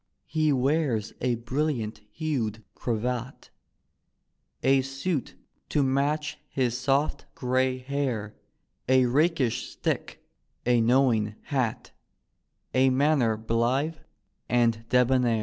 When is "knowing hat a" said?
10.81-12.89